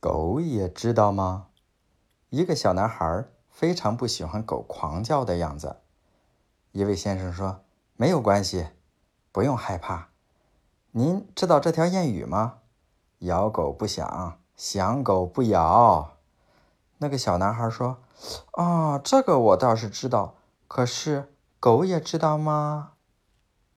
[0.00, 1.48] 狗也知道吗？
[2.30, 5.76] 一个小男孩非常不喜欢狗狂叫的样子。
[6.72, 7.60] 一位先生说
[7.96, 8.68] ：“没有关系，
[9.30, 10.08] 不用害怕。
[10.92, 12.60] 您知道这条谚语吗？
[13.18, 16.16] 咬狗不响，响狗不咬。”
[16.96, 17.98] 那个小男孩说
[18.52, 20.36] ：“啊，这个我倒是知道，
[20.66, 22.92] 可是狗也知道吗？”